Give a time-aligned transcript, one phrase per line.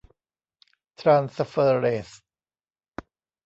[0.99, 2.09] ทรานสเฟอร์เรส